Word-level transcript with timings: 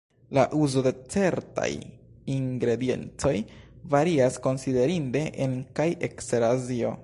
La 0.35 0.43
uzo 0.59 0.81
de 0.85 0.91
certaj 1.15 1.67
ingrediencoj 2.37 3.35
varias 3.95 4.41
konsiderinde 4.49 5.25
en 5.47 5.55
kaj 5.81 5.89
ekster 6.09 6.49
Azio. 6.53 6.97